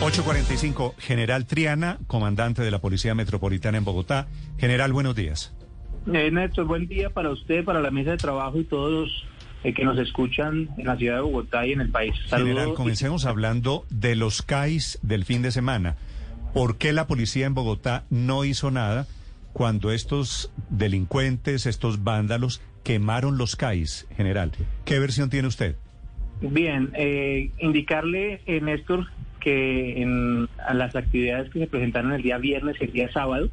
[0.00, 4.28] 845, General Triana, comandante de la Policía Metropolitana en Bogotá.
[4.56, 5.52] General, buenos días.
[6.12, 9.26] Eh, Néstor, buen día para usted, para la mesa de trabajo y todos los
[9.64, 12.14] eh, que nos escuchan en la ciudad de Bogotá y en el país.
[12.30, 12.76] General, Saludos.
[12.76, 15.96] comencemos hablando de los CAIs del fin de semana.
[16.54, 19.08] ¿Por qué la policía en Bogotá no hizo nada
[19.52, 24.52] cuando estos delincuentes, estos vándalos, quemaron los CAIs, general?
[24.84, 25.74] ¿Qué versión tiene usted?
[26.40, 29.08] Bien, eh, indicarle, eh, Néstor,
[29.40, 33.50] que en a las actividades que se presentaron el día viernes y el día sábado,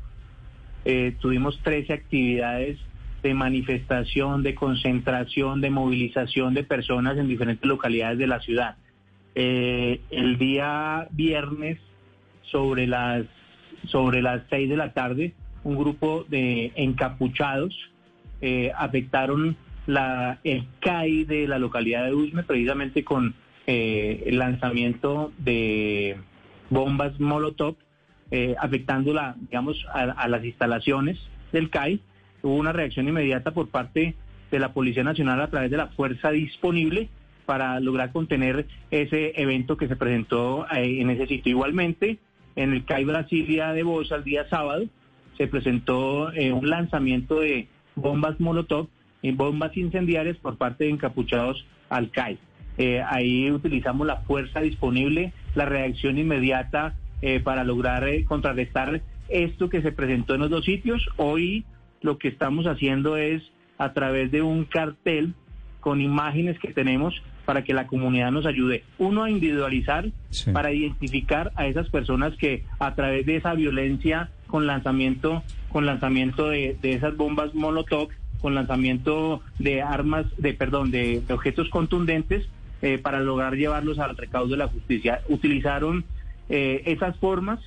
[0.85, 2.77] eh, tuvimos 13 actividades
[3.23, 8.75] de manifestación, de concentración, de movilización de personas en diferentes localidades de la ciudad.
[9.33, 11.79] Eh, el día viernes,
[12.43, 13.25] sobre las,
[13.87, 17.75] sobre las 6 de la tarde, un grupo de encapuchados
[18.41, 23.33] eh, afectaron la, el CAI de la localidad de Usme, precisamente con
[23.67, 26.17] eh, el lanzamiento de
[26.69, 27.75] bombas Molotov,
[28.31, 31.17] eh, afectando la, digamos, a, a las instalaciones
[31.51, 32.01] del CAI.
[32.41, 34.15] Hubo una reacción inmediata por parte
[34.51, 37.09] de la Policía Nacional a través de la fuerza disponible
[37.45, 41.51] para lograr contener ese evento que se presentó eh, en ese sitio.
[41.51, 42.17] Igualmente,
[42.55, 44.85] en el CAI Brasilia de Bosa, el día sábado,
[45.37, 48.87] se presentó eh, un lanzamiento de bombas Molotov
[49.21, 52.37] y bombas incendiarias por parte de encapuchados al CAI.
[52.77, 59.69] Eh, ahí utilizamos la fuerza disponible, la reacción inmediata eh, para lograr eh, contrarrestar esto
[59.69, 61.07] que se presentó en los dos sitios.
[61.17, 61.65] Hoy
[62.01, 63.41] lo que estamos haciendo es
[63.77, 65.33] a través de un cartel
[65.79, 68.83] con imágenes que tenemos para que la comunidad nos ayude.
[68.97, 70.51] Uno a individualizar, Sí.
[70.51, 76.49] para identificar a esas personas que a través de esa violencia con lanzamiento, con lanzamiento
[76.49, 78.09] de, de esas bombas Molotov,
[78.41, 82.47] con lanzamiento de armas, de perdón, de, de objetos contundentes,
[82.81, 85.21] eh, para lograr llevarlos al recaudo de la justicia.
[85.29, 86.03] Utilizaron
[86.49, 87.59] eh, esas formas,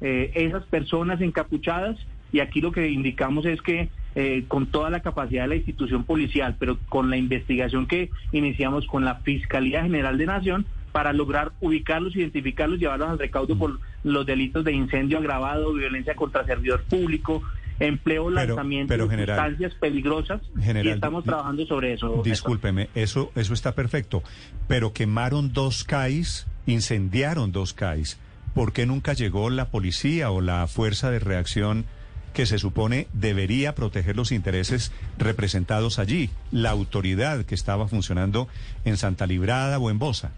[0.00, 1.98] eh, esas personas encapuchadas,
[2.32, 6.04] y aquí lo que indicamos es que eh, con toda la capacidad de la institución
[6.04, 11.52] policial, pero con la investigación que iniciamos con la Fiscalía General de Nación, para lograr
[11.60, 17.42] ubicarlos, identificarlos, llevarlos al recaudo por los delitos de incendio agravado, violencia contra servidor público,
[17.80, 22.22] empleo, lanzamiento pero, de general, sustancias peligrosas, y estamos trabajando sobre eso.
[22.24, 24.22] Discúlpeme, eso, eso está perfecto.
[24.68, 28.18] Pero quemaron dos CAIs, incendiaron dos CAIs.
[28.54, 31.86] ¿Por qué nunca llegó la policía o la fuerza de reacción
[32.34, 36.30] que se supone debería proteger los intereses representados allí?
[36.52, 38.48] La autoridad que estaba funcionando
[38.84, 40.32] en Santa Librada o en Bosa.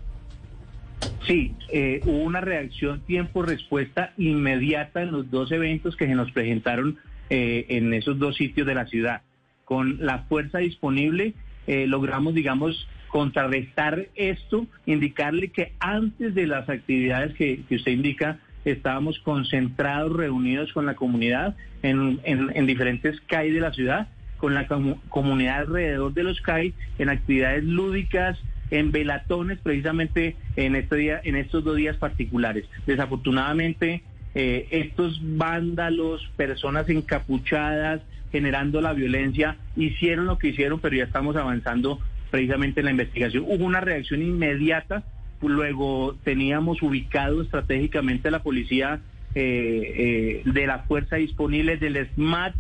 [1.26, 6.98] Sí, eh, hubo una reacción tiempo-respuesta inmediata en los dos eventos que se nos presentaron
[7.34, 9.22] eh, en esos dos sitios de la ciudad.
[9.65, 11.32] Con la fuerza disponible
[11.66, 18.38] eh, logramos, digamos, contrarrestar esto, indicarle que antes de las actividades que, que usted indica,
[18.66, 24.53] estábamos concentrados, reunidos con la comunidad en, en- en diferentes CAI de la ciudad, con
[24.54, 28.38] la comu- comunidad alrededor de los CAI, en actividades lúdicas,
[28.71, 32.65] en velatones, precisamente en este día, en estos dos días particulares.
[32.87, 34.03] Desafortunadamente,
[34.34, 38.00] eh, estos vándalos, personas encapuchadas,
[38.31, 41.98] generando la violencia, hicieron lo que hicieron, pero ya estamos avanzando
[42.31, 43.44] precisamente en la investigación.
[43.47, 45.04] Hubo una reacción inmediata,
[45.42, 49.00] luego teníamos ubicado estratégicamente a la policía
[49.34, 52.54] eh, eh, de la fuerza disponible del SMAT,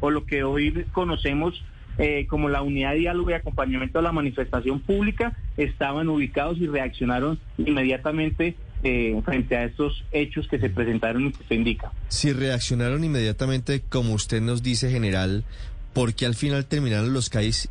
[0.00, 1.64] o lo que hoy conocemos
[1.96, 6.66] eh, como la unidad de diálogo y acompañamiento a la manifestación pública, estaban ubicados y
[6.66, 11.90] reaccionaron inmediatamente eh, frente a estos hechos que se presentaron y que se indica.
[12.08, 15.44] Si reaccionaron inmediatamente, como usted nos dice, general,
[15.94, 17.70] ¿por qué al final terminaron los CAIs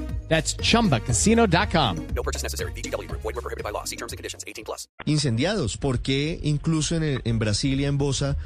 [0.31, 1.97] That's chumbacasino.com.
[2.15, 2.71] No purchase necessary.
[2.71, 3.21] VGW Group.
[3.21, 3.83] Void were prohibited by law.
[3.83, 4.45] See terms and conditions.
[4.47, 4.87] 18 plus.
[5.05, 8.37] Incendiados, ¿por qué incluso en, el- en Brasilia, en Bosa,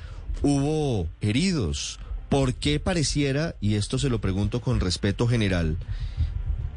[0.41, 1.99] hubo heridos?
[2.29, 5.77] ¿Por qué pareciera, y esto se lo pregunto con respeto general,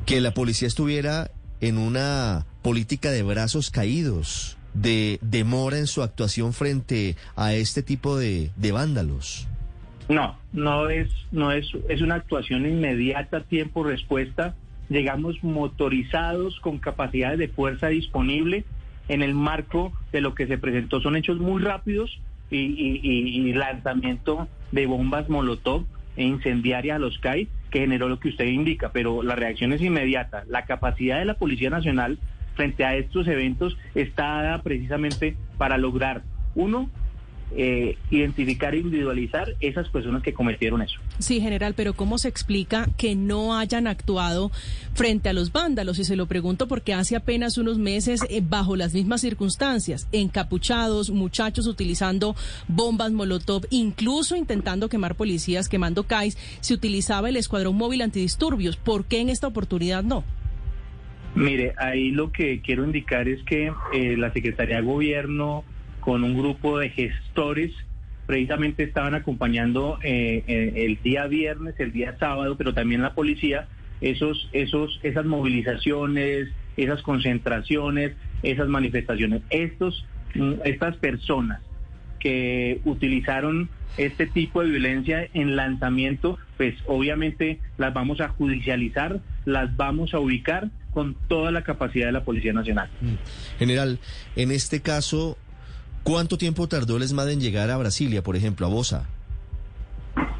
[0.05, 1.31] que la policía estuviera
[1.63, 8.19] en una política de brazos caídos, de demora en su actuación frente a este tipo
[8.19, 9.49] de, de vándalos?
[10.11, 14.55] No, no es, no es, es una actuación inmediata, tiempo, respuesta.
[14.89, 18.65] Llegamos motorizados con capacidades de fuerza disponible
[19.09, 21.01] en el marco de lo que se presentó.
[21.01, 22.21] Son hechos muy rápidos
[22.51, 25.85] y, y- y- lanzamiento de bombas Molotov
[26.17, 29.83] e incendiarias a los CAI que generó lo que usted indica, pero la reacción es
[29.83, 30.45] inmediata.
[30.49, 32.19] La capacidad de la Policía Nacional
[32.55, 36.23] frente a estos eventos está dada precisamente para lograr,
[36.55, 36.91] uno,
[37.57, 41.01] eh, identificar e individualizar esas personas que cometieron eso.
[41.19, 44.51] Sí, general, pero ¿cómo se explica que no hayan actuado
[44.95, 45.99] frente a los vándalos?
[45.99, 51.11] Y se lo pregunto porque hace apenas unos meses, eh, bajo las mismas circunstancias, encapuchados,
[51.11, 52.37] muchachos utilizando
[52.69, 58.77] bombas Molotov, incluso intentando quemar policías, quemando CAIs, se utilizaba el escuadrón móvil antidisturbios.
[58.77, 60.25] ¿Por qué en esta oportunidad no?
[61.35, 65.65] Mire, ahí lo que quiero indicar es que eh, la Secretaría de Gobierno
[66.09, 67.71] con un grupo de gestores
[68.25, 73.69] precisamente estaban acompañando eh, eh, el día viernes, el día sábado, pero también la policía,
[74.01, 79.43] esos, esos, esas movilizaciones, esas concentraciones, esas manifestaciones.
[79.51, 81.61] Estos, mm, estas personas
[82.21, 83.69] que utilizaron
[83.99, 90.21] este tipo de violencia en lanzamiento, pues obviamente las vamos a judicializar, las vamos a
[90.21, 92.89] ubicar con toda la capacidad de la Policía Nacional.
[93.59, 93.99] General,
[94.37, 95.37] en este caso,
[96.03, 99.09] ¿cuánto tiempo tardó el ESMAD en llegar a Brasilia, por ejemplo, a Bosa?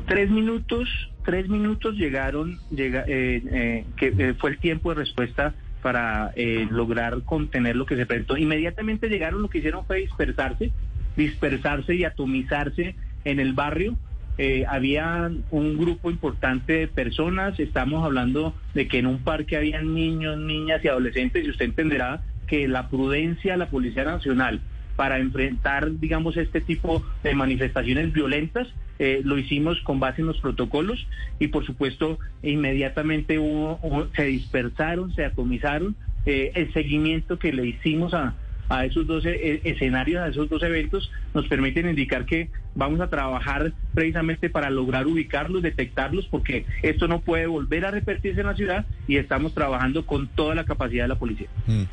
[0.07, 0.89] Tres minutos,
[1.25, 6.67] tres minutos llegaron, llega, eh, eh, que eh, fue el tiempo de respuesta para eh,
[6.71, 8.37] lograr contener lo que se presentó.
[8.37, 10.73] Inmediatamente llegaron, lo que hicieron fue dispersarse,
[11.17, 12.95] dispersarse y atomizarse
[13.25, 13.97] en el barrio.
[14.39, 19.95] Eh, había un grupo importante de personas, estamos hablando de que en un parque habían
[19.95, 24.61] niños, niñas y adolescentes, y usted entenderá que la prudencia de la Policía Nacional
[24.99, 28.67] para enfrentar, digamos, este tipo de manifestaciones violentas,
[28.99, 31.07] eh, lo hicimos con base en los protocolos
[31.39, 35.95] y, por supuesto, inmediatamente hubo, hubo- se dispersaron, se atomizaron.
[36.27, 38.35] Eh, el seguimiento que le hicimos a,
[38.69, 43.07] a esos dos eh, escenarios, a esos dos eventos, nos permiten indicar que vamos a
[43.09, 48.57] trabajar precisamente para lograr ubicarlos, detectarlos, porque esto no puede volver a repetirse en la
[48.57, 51.47] ciudad y estamos trabajando con toda la capacidad de la policía.
[51.69, 51.85] Mm.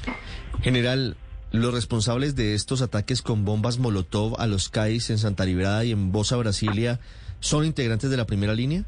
[0.64, 1.16] General,
[1.52, 5.92] los responsables de estos ataques con bombas Molotov a los CAIs en Santa Librada y
[5.92, 7.00] en Bosa, Brasilia,
[7.40, 8.84] ¿son integrantes de la primera línea?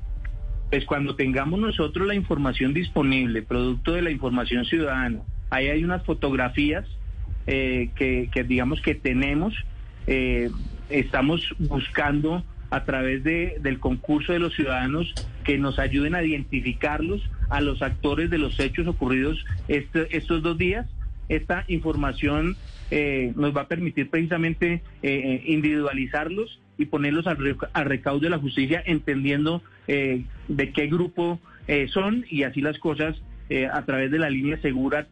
[0.70, 6.04] Pues cuando tengamos nosotros la información disponible, producto de la información ciudadana, ahí hay unas
[6.04, 6.86] fotografías
[7.46, 9.54] eh, que, que digamos que tenemos,
[10.08, 10.50] eh,
[10.90, 15.14] estamos buscando a través de, del concurso de los ciudadanos
[15.46, 19.38] que nos ayuden a identificarlos a los actores de los hechos ocurridos
[19.70, 20.86] este- estos dos días.
[21.30, 22.56] Esta información
[22.92, 28.20] eh, nos va a permitir precisamente eh, eh, individualizarlos y ponerlos al, rec- al recaudo
[28.22, 33.68] de la justicia, entendiendo eh, de qué grupo eh, son y así las cosas eh,
[33.72, 35.08] a través de la línea segura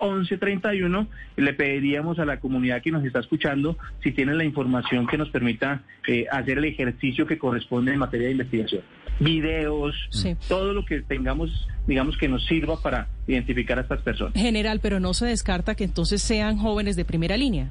[0.00, 1.06] 305-768-1131.
[1.36, 5.30] Le pediríamos a la comunidad que nos está escuchando si tienen la información que nos
[5.30, 8.82] permita eh, hacer el ejercicio que corresponde en materia de investigación.
[9.20, 10.34] Videos, Sí.
[10.48, 14.32] todo lo que tengamos, digamos, que nos sirva para identificar a estas personas.
[14.34, 17.70] General, pero no se descarta que entonces sean jóvenes de primera línea.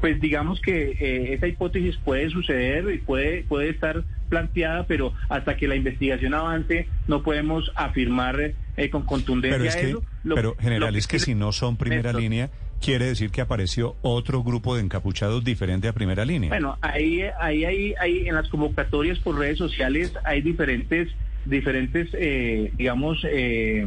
[0.00, 5.56] Pues digamos que eh, esa hipótesis puede suceder y puede, puede estar planteada, pero hasta
[5.56, 10.02] que la investigación avance no podemos afirmar eh, con contundencia Pero es que, eso.
[10.24, 12.50] Lo- pero general, es que si no son primera Néstor, línea,
[12.80, 16.50] quiere decir que apareció otro grupo de encapuchados diferente a primera línea.
[16.50, 21.08] Bueno, ahí, ahí, ahí, ahí en las convocatorias por redes sociales hay diferentes,
[21.46, 23.86] diferentes, eh, digamos, eh,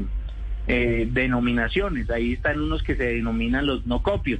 [0.68, 2.10] eh, denominaciones.
[2.10, 4.39] Ahí están unos que se denominan los no copios.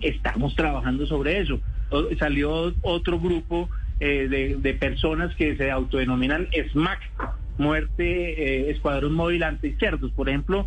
[0.00, 1.60] Estamos trabajando sobre eso.
[2.18, 3.68] Salió otro grupo
[4.00, 6.98] eh, de, personas que se autodenominan SMAC,
[7.58, 10.10] Muerte, eh, Escuadrón Móvil Anticerdos.
[10.12, 10.66] Por ejemplo,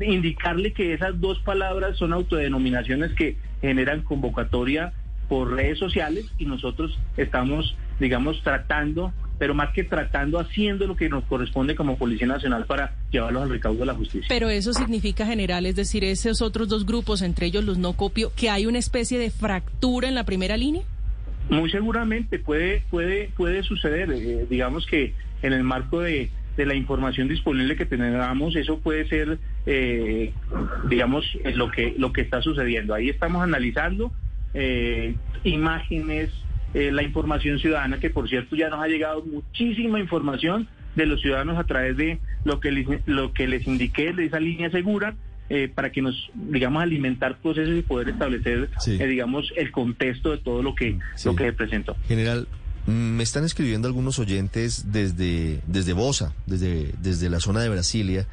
[0.00, 4.92] indicarle que esas dos palabras son autodenominaciones que generan convocatoria
[5.28, 11.08] por redes sociales y nosotros estamos, digamos, tratando, pero más que tratando, haciendo lo que
[11.08, 14.26] nos corresponde como Policía Nacional para llevarlos al recaudo de la justicia.
[14.28, 18.32] Pero eso significa, general, es decir, esos otros dos grupos, entre ellos los no copio,
[18.36, 20.82] que hay una especie de fractura en la primera línea.
[21.50, 25.12] Muy seguramente puede puede puede suceder, eh, digamos que
[25.42, 30.32] en el marco de, de la información disponible que tengamos, eso puede ser, eh,
[30.88, 31.24] digamos,
[31.54, 32.94] lo que, lo que está sucediendo.
[32.94, 34.12] Ahí estamos analizando
[34.54, 36.30] eh, imágenes,
[36.74, 41.20] eh, la información ciudadana, que por cierto ya nos ha llegado muchísima información de los
[41.20, 45.14] ciudadanos a través de lo que les, lo que les indiqué de esa línea segura.
[45.50, 48.96] Eh, para que nos, digamos, alimentar procesos y poder establecer, Sí.
[48.98, 51.28] eh, digamos, el contexto de todo lo que, Sí.
[51.28, 51.94] lo que se presentó.
[52.08, 52.48] General,
[52.86, 58.26] mm, me están escribiendo algunos oyentes desde, desde Bosa, desde, desde la zona de Brasilia,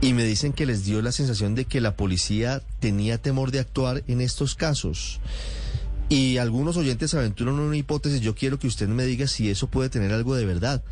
[0.00, 3.58] y me dicen que les dio la sensación de que la policía tenía temor de
[3.58, 5.20] actuar en estos casos.
[6.12, 9.88] Y algunos oyentes aventuran una hipótesis, yo quiero que usted me diga si eso puede
[9.88, 10.82] tener algo de verdad.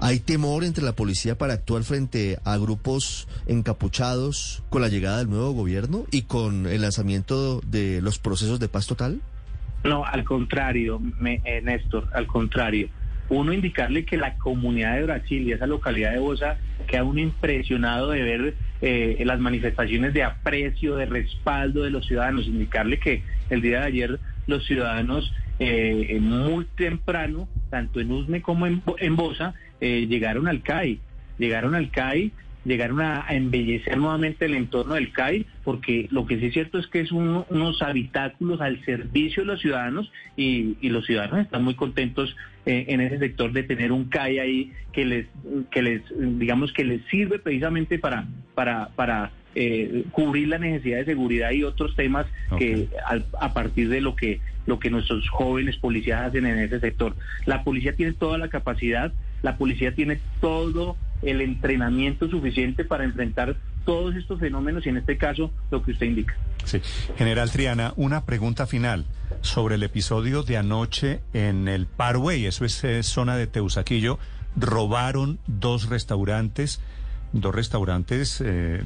[0.00, 5.30] ¿Hay temor entre la policía para actuar frente a grupos encapuchados con la llegada del
[5.30, 9.20] nuevo gobierno y con el lanzamiento de los procesos de paz total?
[9.84, 12.88] No, al contrario, me- eh, Néstor, al contrario.
[13.28, 16.58] Uno indicarle que la comunidad de Brasil y esa localidad de Bosa
[16.88, 22.46] queda uno impresionado de ver eh, las manifestaciones de aprecio, de respaldo de los ciudadanos.
[22.46, 28.66] Indicarle que el día de ayer los ciudadanos eh, muy temprano, tanto en Usme como
[28.66, 31.00] en, en Bosa, eh, llegaron al CAI.
[31.38, 32.32] Llegaron al CAI
[32.64, 36.86] llegaron a, embellecer nuevamente el entorno del CAI, porque lo que sí es cierto es
[36.86, 41.62] que es un- unos habitáculos al servicio de los ciudadanos y, y los ciudadanos están
[41.64, 45.26] muy contentos eh, en ese sector de tener un CAI ahí que les,
[45.70, 46.02] que les,
[46.38, 51.62] digamos que les sirve precisamente para, para, para eh, cubrir la necesidad de seguridad y
[51.62, 52.26] otros temas
[52.58, 56.80] que al- a partir de lo que lo que nuestros jóvenes policías hacen en ese
[56.80, 57.14] sector.
[57.44, 63.56] La policía tiene toda la capacidad, la policía tiene todo el entrenamiento suficiente para enfrentar
[63.84, 66.34] todos estos fenómenos y en este caso lo que usted indica.
[66.64, 66.80] Sí.
[67.16, 69.04] General Triana, una pregunta final
[69.42, 74.18] sobre el episodio de anoche en el Parway, eso es eh, zona de Teusaquillo.
[74.56, 76.80] Robaron dos restaurantes,
[77.32, 78.84] dos restaurantes eh,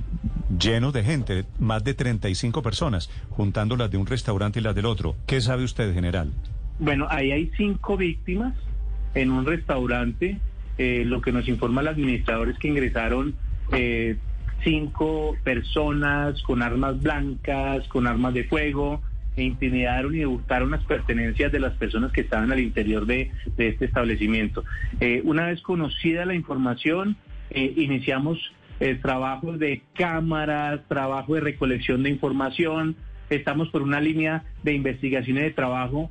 [0.59, 5.15] llenos de gente, más de 35 personas, juntándolas de un restaurante y las del otro.
[5.27, 6.33] ¿Qué sabe usted, general?
[6.79, 8.55] Bueno, ahí hay cinco víctimas
[9.15, 10.39] en un restaurante.
[10.79, 13.35] Eh, lo que nos informa el administrador es que ingresaron
[13.73, 14.17] eh,
[14.63, 19.03] cinco personas con armas blancas, con armas de fuego,
[19.37, 23.85] e intimidaron y hurtaron las pertenencias de las personas que estaban al interior de, este
[23.85, 24.65] establecimiento.
[25.01, 27.17] Eh, una vez conocida la información,
[27.51, 28.39] iniciamos
[29.01, 32.95] trabajos de cámaras, trabajo de recolección de información.
[33.31, 36.11] Estamos por una línea de investigación y de trabajo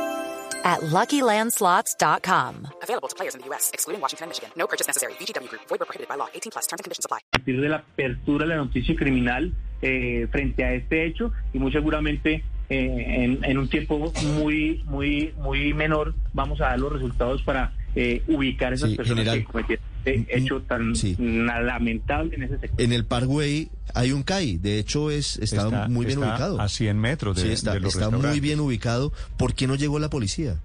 [0.63, 2.67] at LuckyLandSlots.com.
[2.83, 4.51] Available to players in the U.S., excluding Washington and Michigan.
[4.55, 5.13] No purchase necessary.
[5.19, 5.61] VGW Group.
[5.67, 6.27] Void prohibited by law.
[6.33, 6.67] 18 plus.
[6.67, 7.19] Terms and conditions apply.
[7.31, 11.71] partir de la apertura de la noticia criminal eh, frente a este hecho y muy
[11.71, 17.41] seguramente eh, en, en un tiempo muy muy muy menor vamos a dar los resultados
[17.41, 19.39] para eh, ubicar esas Sí, personas general.
[19.45, 21.15] que cometieron este Mm, hecho tan sí.
[21.19, 22.81] na- lamentable en ese sector.
[22.81, 26.59] En el Parkway hay un CAI, de hecho es, está, muy bien está ubicado.
[26.61, 29.11] A 100 metros de, sí, está, de los está muy bien ubicado.
[29.37, 30.55] ¿Por qué no llegó la policía?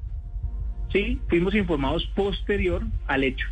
[0.93, 3.47] Sí, fuimos informados posterior al hecho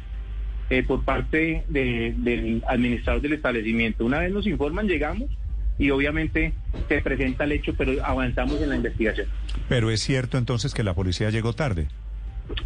[0.70, 4.04] eh, por parte de- del administrador del establecimiento.
[4.06, 5.28] Una vez nos informan, llegamos
[5.78, 6.54] y obviamente
[6.88, 9.26] se presenta el hecho, pero avanzamos en la investigación.
[9.68, 11.88] Pero es cierto entonces que la policía llegó tarde.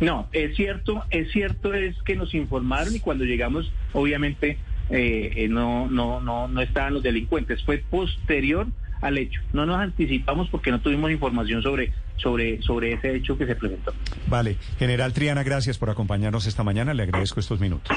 [0.00, 4.58] No, es cierto, es cierto es que nos informaron y cuando llegamos, obviamente,
[4.90, 7.62] eh, eh, no, no, no, no estaban los delincuentes.
[7.64, 8.66] Fue posterior
[9.00, 9.40] al hecho.
[9.52, 13.92] No nos anticipamos porque no tuvimos información sobre, sobre, sobre ese hecho que se presentó.
[14.26, 14.56] Vale.
[14.78, 16.94] General Triana, gracias por acompañarnos esta mañana.
[16.94, 17.96] Le agradezco estos minutos.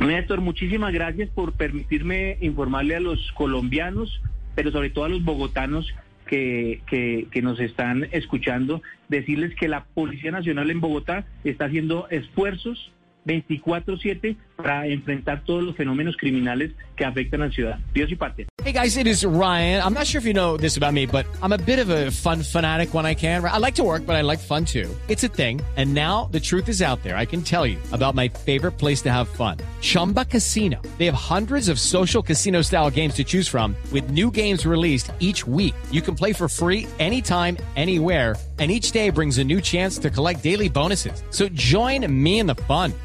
[0.00, 4.22] Néstor, muchísimas gracias por permitirme informarle a los colombianos,
[4.54, 5.92] pero sobre todo a los bogotanos
[6.28, 12.08] que, que, que nos están escuchando, decirles que la Policía Nacional en Bogotá está haciendo
[12.10, 12.92] esfuerzos
[13.26, 17.78] 24/7 para enfrentar todos los fenómenos criminales que afectan a la ciudad.
[17.94, 18.46] Dios y patria.
[18.64, 19.80] Hey guys, it is Ryan.
[19.82, 22.10] I'm not sure if you know this about me, but I'm a bit of a
[22.10, 23.44] fun fanatic when I can.
[23.44, 24.88] I like to work, but I like fun too.
[25.08, 25.60] It's a thing.
[25.76, 27.16] And now the truth is out there.
[27.16, 30.82] I can tell you about my favorite place to have fun Chumba Casino.
[30.98, 35.12] They have hundreds of social casino style games to choose from, with new games released
[35.20, 35.74] each week.
[35.92, 38.34] You can play for free anytime, anywhere.
[38.60, 41.22] And each day brings a new chance to collect daily bonuses.
[41.30, 42.92] So join me in the fun.